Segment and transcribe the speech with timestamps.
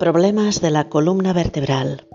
[0.00, 2.06] Problemas de la columna vertebral.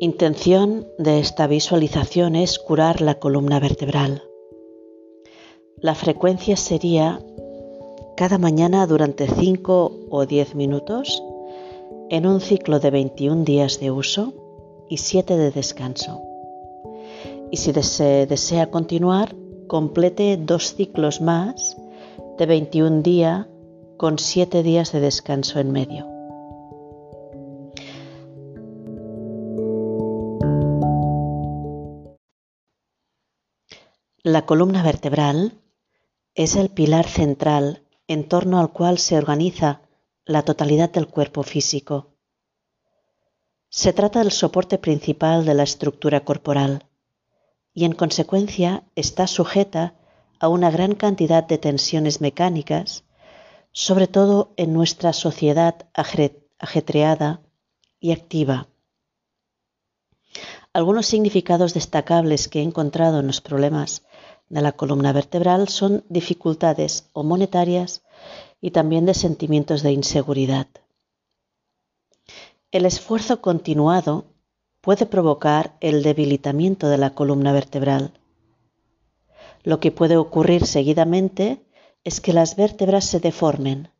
[0.00, 4.22] Intención de esta visualización es curar la columna vertebral.
[5.76, 7.20] La frecuencia sería
[8.16, 11.22] cada mañana durante 5 o 10 minutos
[12.08, 14.32] en un ciclo de 21 días de uso
[14.88, 16.22] y 7 de descanso.
[17.50, 21.76] Y si se desea continuar, complete dos ciclos más
[22.38, 23.46] de 21 días
[23.96, 26.06] con siete días de descanso en medio.
[34.22, 35.60] La columna vertebral
[36.34, 39.82] es el pilar central en torno al cual se organiza
[40.24, 42.08] la totalidad del cuerpo físico.
[43.68, 46.86] Se trata del soporte principal de la estructura corporal
[47.72, 49.94] y en consecuencia está sujeta
[50.40, 53.04] a una gran cantidad de tensiones mecánicas
[53.78, 57.42] sobre todo en nuestra sociedad ajetreada
[58.00, 58.68] y activa.
[60.72, 64.02] Algunos significados destacables que he encontrado en los problemas
[64.48, 68.02] de la columna vertebral son dificultades o monetarias
[68.62, 70.68] y también de sentimientos de inseguridad.
[72.70, 74.24] El esfuerzo continuado
[74.80, 78.18] puede provocar el debilitamiento de la columna vertebral.
[79.64, 81.65] Lo que puede ocurrir seguidamente
[82.06, 83.90] es que las vértebras se deformen,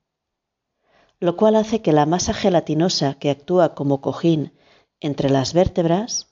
[1.19, 4.53] lo cual hace que la masa gelatinosa que actúa como cojín
[5.01, 6.29] entre las vértebras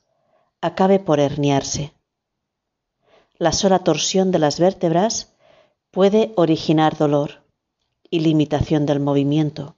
[0.60, 1.92] acabe por herniarse.
[3.38, 5.34] La sola torsión de las vértebras
[5.90, 7.42] puede originar dolor
[8.08, 9.74] y limitación del movimiento.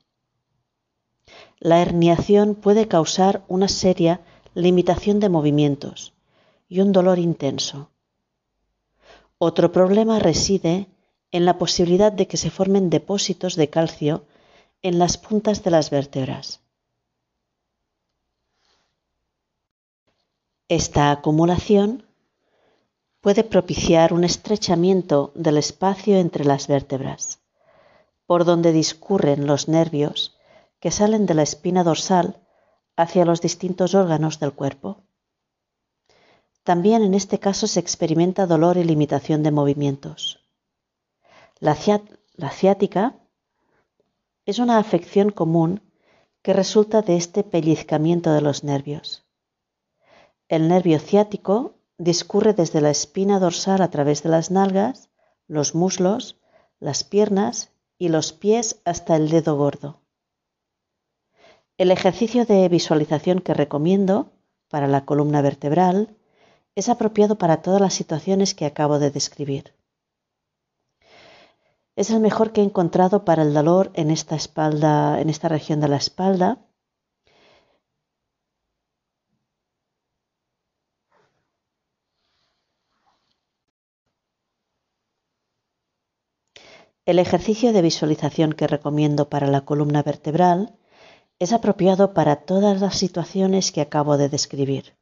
[1.61, 4.21] La herniación puede causar una seria
[4.53, 6.13] limitación de movimientos
[6.69, 7.89] y un dolor intenso.
[9.39, 10.89] Otro problema reside
[11.33, 14.25] en la posibilidad de que se formen depósitos de calcio
[14.83, 16.61] en las puntas de las vértebras.
[20.69, 22.05] Esta acumulación
[23.21, 27.41] puede propiciar un estrechamiento del espacio entre las vértebras,
[28.27, 30.37] por donde discurren los nervios
[30.81, 32.41] que salen de la espina dorsal
[32.97, 35.03] hacia los distintos órganos del cuerpo.
[36.65, 40.46] También en este caso se experimenta dolor y limitación de movimientos.
[41.59, 43.17] La, ciática
[44.45, 45.81] es una afección común
[46.43, 49.25] que resulta de este pellizcamiento de los nervios.
[50.49, 55.09] El nervio ciático discurre desde la espina dorsal a través de las nalgas,
[55.49, 56.39] los muslos,
[56.79, 60.03] las piernas y los pies hasta el dedo gordo.
[61.79, 64.31] El ejercicio de visualización que recomiendo
[64.69, 66.17] para la columna vertebral
[66.75, 69.73] es apropiado para todas las situaciones que acabo de describir.
[71.97, 75.81] Es el mejor que he encontrado para el dolor en esta espalda, en esta región
[75.81, 76.59] de la espalda.
[87.07, 90.77] El ejercicio de visualización que recomiendo para la columna vertebral
[91.39, 94.97] es apropiado para todas las situaciones que acabo de describir.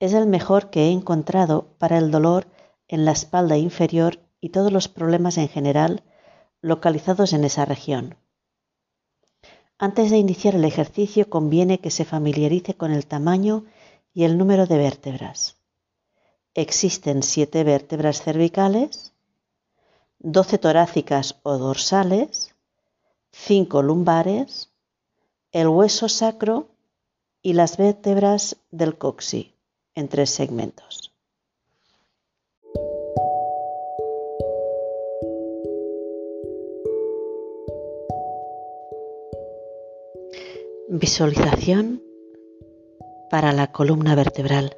[0.00, 2.46] Es el mejor que he encontrado para el dolor
[2.88, 6.02] en la espalda inferior y todos los problemas en general
[6.60, 8.16] localizados en esa región.
[9.78, 13.64] Antes de iniciar el ejercicio conviene que se familiarice con el tamaño
[14.12, 15.56] y el número de vértebras.
[16.54, 19.12] Existen siete vértebras cervicales,
[20.18, 22.54] 12 torácicas o dorsales,
[23.30, 24.70] 5 lumbares,
[25.52, 26.68] el hueso sacro
[27.42, 29.54] y las vértebras del coxi
[29.94, 31.11] en tres segmentos.
[40.94, 42.02] Visualización
[43.30, 44.76] para la columna vertebral.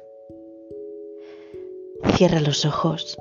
[2.15, 3.17] Cierra los ojos.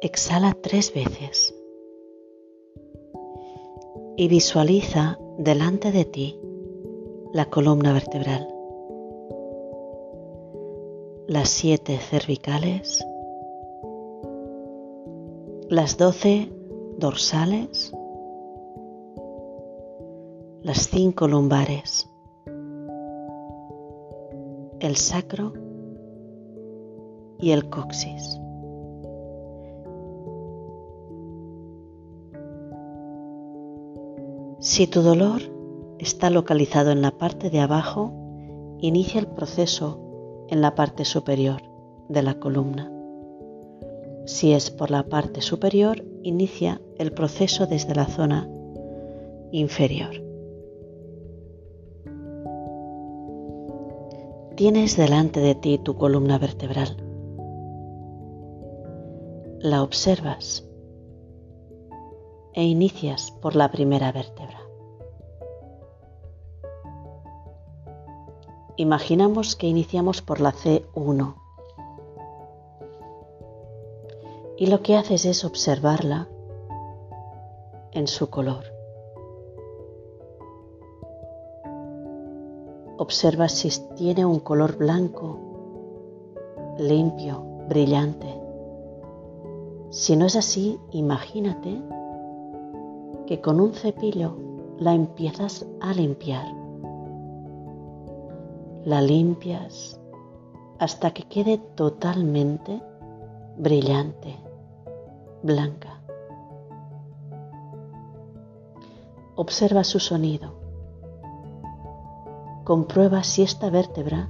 [0.00, 1.52] Exhala tres veces.
[4.16, 6.40] Y visualiza delante de ti
[7.32, 8.46] la columna vertebral.
[11.26, 13.04] Las siete cervicales.
[15.68, 16.48] Las doce
[16.96, 17.92] dorsales
[20.68, 22.10] las cinco lumbares,
[24.80, 25.54] el sacro
[27.40, 28.38] y el coxis.
[34.60, 35.40] Si tu dolor
[36.00, 38.12] está localizado en la parte de abajo,
[38.78, 41.62] inicia el proceso en la parte superior
[42.10, 42.92] de la columna.
[44.26, 48.50] Si es por la parte superior, inicia el proceso desde la zona
[49.50, 50.27] inferior.
[54.58, 56.96] Tienes delante de ti tu columna vertebral.
[59.60, 60.66] La observas
[62.54, 64.60] e inicias por la primera vértebra.
[68.76, 71.36] Imaginamos que iniciamos por la C1
[74.56, 76.26] y lo que haces es observarla
[77.92, 78.67] en su color.
[83.00, 85.38] Observa si tiene un color blanco,
[86.78, 88.26] limpio, brillante.
[89.90, 91.80] Si no es así, imagínate
[93.28, 94.36] que con un cepillo
[94.78, 96.46] la empiezas a limpiar.
[98.84, 100.00] La limpias
[100.80, 102.82] hasta que quede totalmente
[103.56, 104.34] brillante,
[105.44, 106.00] blanca.
[109.36, 110.57] Observa su sonido.
[112.68, 114.28] Comprueba si esta vértebra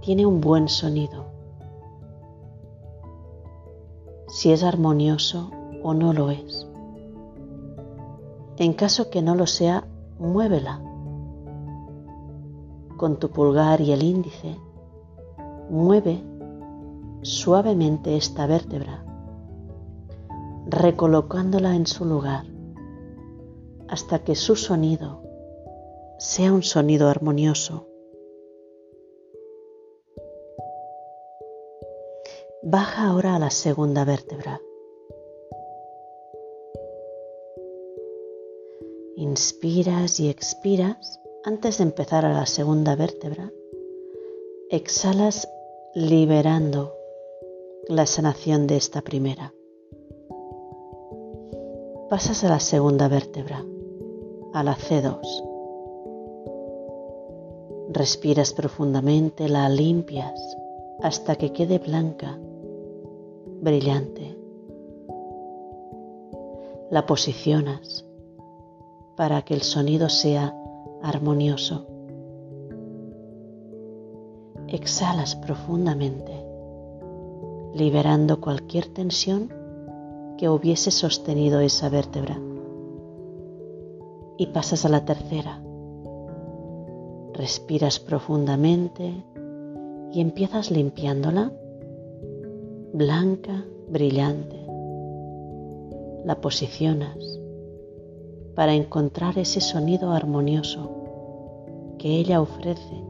[0.00, 1.24] tiene un buen sonido,
[4.28, 5.50] si es armonioso
[5.82, 6.68] o no lo es.
[8.58, 9.88] En caso que no lo sea,
[10.20, 10.80] muévela.
[12.96, 14.56] Con tu pulgar y el índice,
[15.68, 16.22] mueve
[17.22, 19.04] suavemente esta vértebra,
[20.68, 22.44] recolocándola en su lugar
[23.88, 25.28] hasta que su sonido
[26.20, 27.86] sea un sonido armonioso.
[32.62, 34.60] Baja ahora a la segunda vértebra.
[39.16, 43.50] Inspiras y expiras antes de empezar a la segunda vértebra.
[44.68, 45.48] Exhalas
[45.94, 46.94] liberando
[47.88, 49.54] la sanación de esta primera.
[52.10, 53.64] Pasas a la segunda vértebra,
[54.52, 55.49] a la C2.
[57.92, 60.56] Respiras profundamente, la limpias
[61.02, 62.38] hasta que quede blanca,
[63.60, 64.38] brillante.
[66.88, 68.06] La posicionas
[69.16, 70.54] para que el sonido sea
[71.02, 71.88] armonioso.
[74.68, 76.46] Exhalas profundamente,
[77.74, 79.52] liberando cualquier tensión
[80.38, 82.40] que hubiese sostenido esa vértebra.
[84.38, 85.60] Y pasas a la tercera.
[87.40, 89.24] Respiras profundamente
[90.12, 91.50] y empiezas limpiándola,
[92.92, 94.62] blanca, brillante.
[96.26, 97.16] La posicionas
[98.54, 103.02] para encontrar ese sonido armonioso que ella ofrece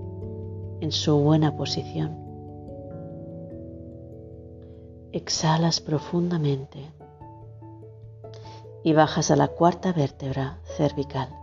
[0.81, 2.17] en su buena posición.
[5.11, 6.79] Exhalas profundamente
[8.85, 11.40] y bajas a la cuarta vértebra cervical.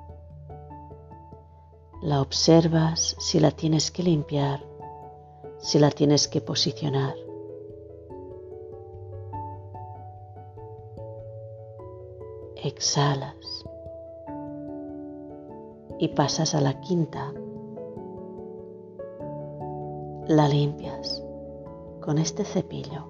[2.02, 4.64] La observas si la tienes que limpiar,
[5.58, 7.16] si la tienes que posicionar.
[12.56, 13.66] Exhalas
[15.98, 17.34] y pasas a la quinta.
[20.28, 21.24] La limpias
[22.00, 23.08] con este cepillo.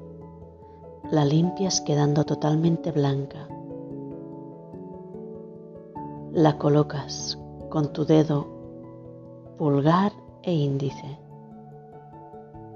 [1.11, 3.49] La limpias quedando totalmente blanca.
[6.31, 7.37] La colocas
[7.69, 8.56] con tu dedo
[9.57, 11.19] pulgar e índice.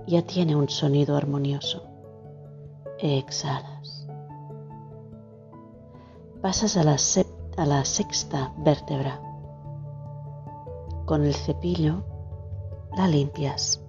[0.08, 1.84] Ya tiene un sonido armonioso.
[3.00, 4.08] Exhalas.
[6.42, 6.98] Pasas a la,
[7.58, 9.22] a la sexta vértebra
[11.06, 12.04] con el cepillo
[12.96, 13.84] la limpias.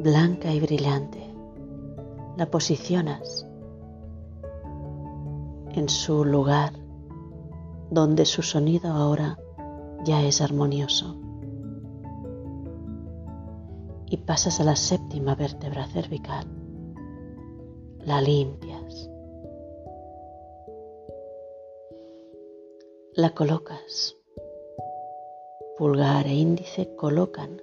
[0.00, 1.22] Blanca y brillante.
[2.36, 3.46] La posicionas
[5.72, 6.72] en su lugar
[7.90, 9.38] donde su sonido ahora
[10.04, 11.16] ya es armonioso.
[14.08, 16.46] Y pasas a la séptima vértebra cervical.
[18.04, 19.10] La limpias.
[23.16, 24.14] la colocas.
[25.78, 27.62] Pulgar e índice colocan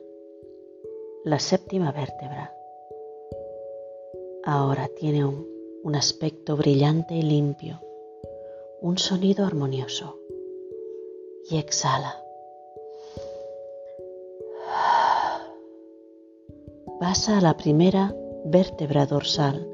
[1.25, 2.51] la séptima vértebra.
[4.43, 7.79] Ahora tiene un, aspecto brillante y limpio,
[8.83, 10.19] un sonido armonioso.
[11.49, 12.21] Y exhala.
[16.99, 18.13] Pasa a la primera
[18.45, 19.69] vértebra dorsal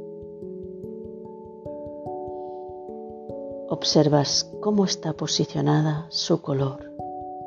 [3.71, 6.91] Observas cómo está posicionada su color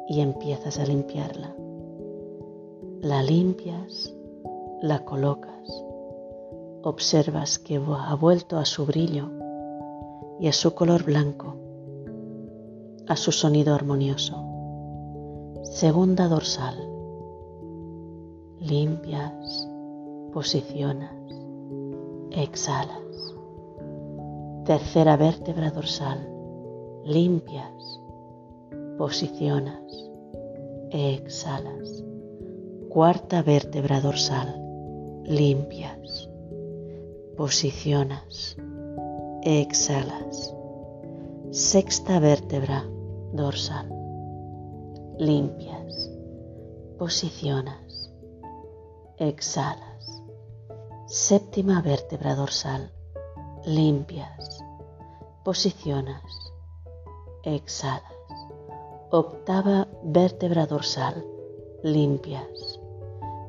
[0.09, 1.55] y empiezas a limpiarla.
[3.01, 4.15] La limpias,
[4.81, 5.69] la colocas,
[6.83, 9.42] observas que ha vuelto a su brillo
[10.43, 11.55] y a su color blanco,
[13.07, 14.45] a su sonido armonioso.
[15.63, 16.75] Segunda dorsal.
[18.59, 19.69] Limpias,
[20.33, 21.15] posicionas,
[22.33, 23.37] exhalas.
[24.65, 26.29] Tercera vértebra dorsal.
[27.05, 28.01] Limpias,
[28.99, 30.11] posicionas,
[30.91, 32.03] exhalas.
[32.89, 34.61] Cuarta vértebra dorsal.
[35.23, 36.29] Limpias,
[37.37, 38.57] posicionas,
[39.45, 40.55] exhalas.
[41.51, 42.85] Sexta vértebra
[43.33, 43.89] dorsal.
[45.19, 46.11] Limpias,
[46.97, 48.13] posicionas,
[49.19, 50.23] exhalas.
[51.07, 52.93] Séptima vértebra dorsal.
[53.67, 54.65] Limpias,
[55.45, 56.23] posicionas,
[57.43, 58.03] exhalas.
[59.11, 61.15] Octava vértebra dorsal.
[61.83, 62.81] Limpias,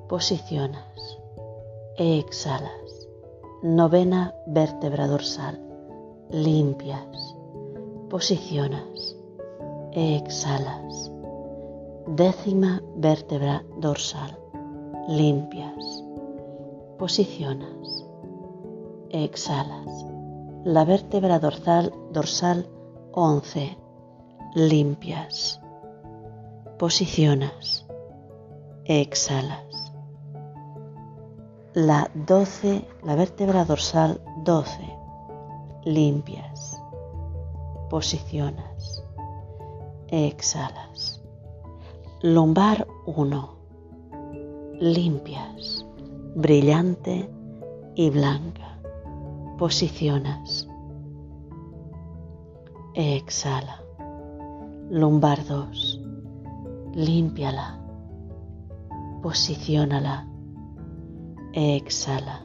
[0.10, 1.20] posicionas,
[1.98, 3.08] exhalas.
[3.62, 5.73] Novena vértebra dorsal.
[6.34, 7.38] Limpias,
[8.10, 9.16] posicionas,
[9.92, 11.12] exhalas.
[12.08, 14.36] Décima vértebra dorsal.
[15.08, 16.04] Limpias,
[16.98, 18.04] posicionas,
[19.12, 20.06] exhalas.
[20.64, 22.68] La vértebra dorsal, dorsal
[23.12, 23.78] 11.
[24.56, 25.62] Limpias,
[26.80, 27.86] posicionas,
[28.86, 29.94] exhalas
[31.74, 35.03] la 12, la vértebra dorsal 12,
[35.86, 36.82] limpias,
[37.90, 39.04] posicionas,
[40.08, 41.22] exhalas.
[42.22, 43.56] Lumbar 1,
[44.80, 45.86] limpias,
[46.36, 47.30] brillante
[47.96, 48.80] y blanca,
[49.58, 50.68] posicionas,
[52.94, 53.82] exhala.
[54.90, 56.02] Lumbar 2,
[56.94, 57.80] límpiala,
[59.22, 60.28] posiciónala
[61.56, 62.44] Exhala.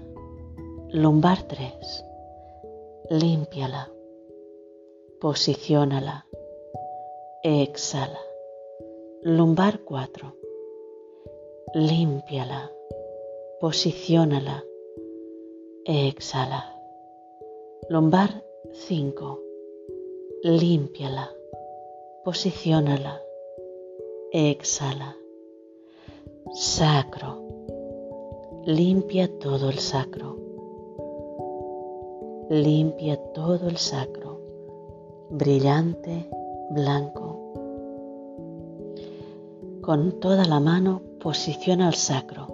[0.93, 2.05] Lumbar 3.
[3.11, 3.91] Límpiala.
[5.21, 6.27] Posiciónala.
[7.43, 8.21] Exhala.
[9.23, 10.35] Lumbar 4.
[11.75, 12.71] Límpiala.
[13.61, 14.65] Posiciónala.
[15.85, 16.75] Exhala.
[17.89, 19.41] Lumbar 5.
[20.43, 21.31] Límpiala.
[22.25, 23.21] Posiciónala.
[24.33, 25.17] Exhala.
[26.53, 27.49] Sacro
[28.69, 30.37] limpia todo el sacro,
[32.51, 34.41] limpia todo el sacro,
[35.31, 36.31] brillante,
[36.71, 37.37] blanco.
[39.83, 42.47] Con toda la mano posiciona el sacro,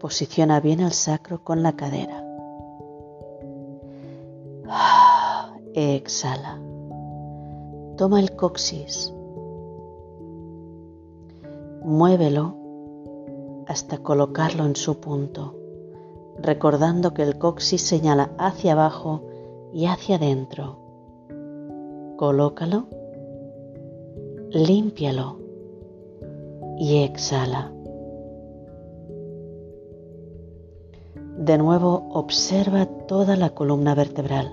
[0.00, 2.24] posiciona bien el sacro con la cadera.
[5.74, 6.60] Exhala.
[7.96, 9.12] Toma el coxis.
[11.84, 12.56] Muévelo
[13.68, 15.54] hasta colocarlo en su punto,
[16.38, 19.22] recordando que el coxis señala hacia abajo
[19.72, 20.78] y hacia adentro.
[22.16, 22.86] Colócalo,
[24.50, 25.38] límpialo
[26.78, 27.72] y exhala.
[31.38, 34.52] De nuevo observa toda la columna vertebral.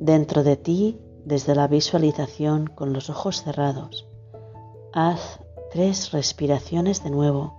[0.00, 4.08] Dentro de ti, desde la visualización con los ojos cerrados,
[4.94, 5.40] Haz
[5.72, 7.54] tres respiraciones de nuevo,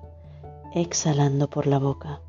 [0.76, 2.22] exhalando por la boca.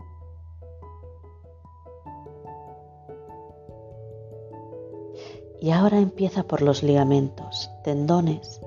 [5.61, 8.63] Y ahora empieza por los ligamentos, tendones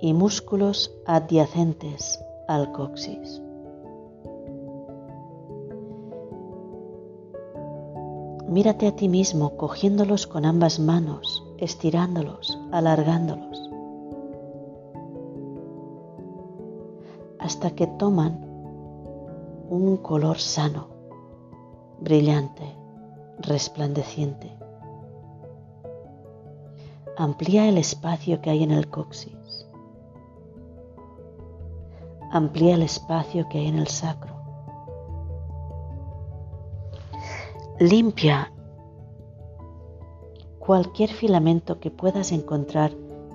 [0.00, 3.42] y músculos adyacentes al coxis.
[8.46, 13.73] Mírate a ti mismo cogiéndolos con ambas manos, estirándolos, alargándolos.
[17.64, 18.44] Hasta que toman
[19.70, 20.88] un color sano,
[21.98, 22.76] brillante,
[23.38, 24.54] resplandeciente.
[27.16, 29.66] Amplía el espacio que hay en el coxis.
[32.30, 34.34] Amplía el espacio que hay en el sacro.
[37.78, 38.52] Limpia
[40.58, 42.92] cualquier filamento que puedas encontrar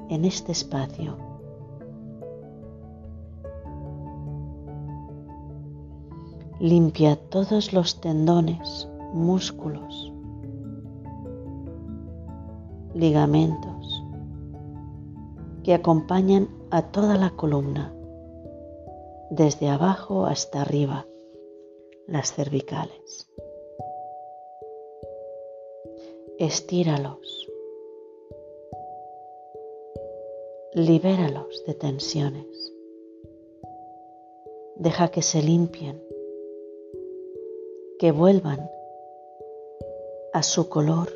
[0.07, 1.28] en este espacio
[6.59, 10.11] Limpia todos los tendones, músculos,
[12.93, 14.03] ligamentos
[15.63, 17.93] que acompañan a toda la columna,
[19.29, 21.05] desde abajo hasta arriba,
[22.07, 23.29] las cervicales.
[26.37, 27.47] Estíralos.
[30.73, 32.73] Libéralos de tensiones
[34.79, 36.01] Deja que se limpien,
[37.99, 38.71] que vuelvan
[40.31, 41.09] a su color,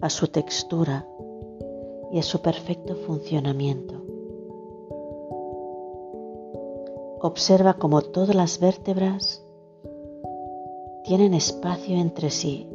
[0.00, 1.08] a su textura
[2.12, 3.94] y a su perfecto funcionamiento.
[7.20, 9.44] Observa cómo todas las vértebras
[11.02, 12.68] tienen espacio entre sí,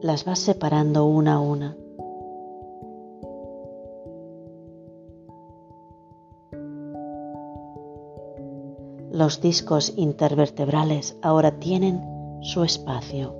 [0.00, 1.76] las vas separando una a una.
[9.18, 12.00] Los discos intervertebrales ahora tienen
[12.40, 13.34] su espacio.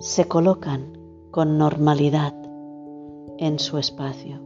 [0.00, 0.98] Se colocan
[1.30, 2.34] con normalidad
[3.38, 4.42] en su espacio.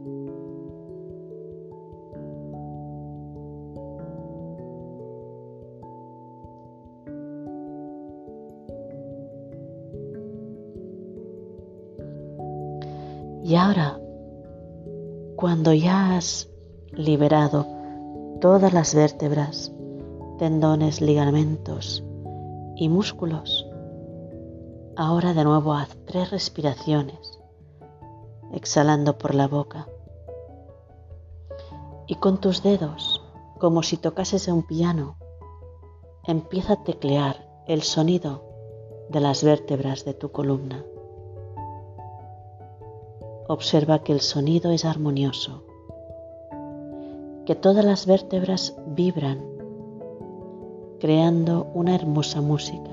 [13.43, 13.99] Y ahora,
[15.35, 16.47] cuando ya has
[16.93, 17.67] liberado
[18.39, 19.73] todas las vértebras,
[20.39, 22.01] tendones, ligamentos
[22.77, 23.67] y músculos,
[24.95, 27.39] ahora de nuevo haz tres respiraciones,
[28.53, 29.89] exhalando por la boca.
[32.07, 33.21] Y con tus dedos,
[33.59, 35.17] como si tocases un piano,
[36.25, 38.45] empieza a teclear el sonido
[39.09, 40.85] de las vértebras de tu columna.
[43.49, 45.65] Observa que el sonido es armonioso,
[47.45, 49.48] que todas las vértebras vibran,
[50.99, 52.91] creando una hermosa música.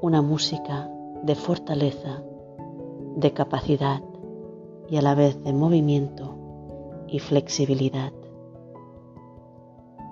[0.00, 0.90] Una música
[1.22, 2.22] de fortaleza,
[3.16, 4.02] de capacidad
[4.90, 6.34] y a la vez de movimiento
[7.08, 8.12] y flexibilidad.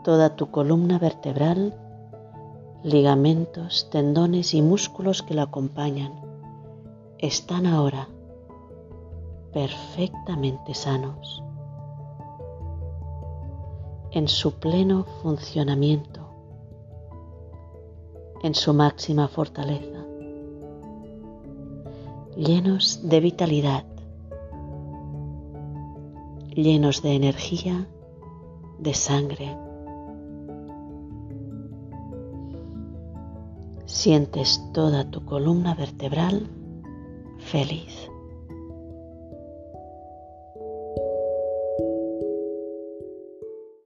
[0.04, 1.74] Toda tu columna vertebral,
[2.82, 6.12] ligamentos, tendones y músculos que la acompañan
[7.18, 8.08] están ahora
[9.52, 11.42] perfectamente sanos,
[14.12, 16.20] en su pleno funcionamiento,
[18.42, 20.04] en su máxima fortaleza,
[22.36, 23.84] llenos de vitalidad,
[26.54, 27.86] llenos de energía,
[28.78, 29.56] de sangre.
[33.86, 36.50] Sientes toda tu columna vertebral
[37.38, 38.11] feliz.